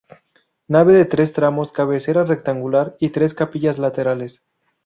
Nave 0.67 0.93
de 0.95 1.05
tres 1.05 1.31
tramos, 1.31 1.71
cabecera 1.71 2.23
rectangular 2.23 2.95
y 2.99 3.09
tres 3.09 3.35
capillas 3.35 3.77
laterales. 3.77 4.43